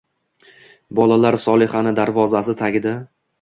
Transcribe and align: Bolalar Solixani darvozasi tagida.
Bolalar 0.99 1.37
Solixani 1.43 1.93
darvozasi 2.01 2.57
tagida. 2.65 2.97